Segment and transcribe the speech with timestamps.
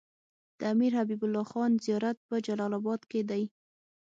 [0.59, 3.43] د امير حبيب الله خان زيارت په جلال اباد کی دی